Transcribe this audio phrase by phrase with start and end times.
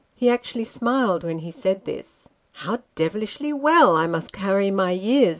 [0.15, 2.27] He actually smiled when he said this."
[2.63, 5.29] How devilish well I must carry my years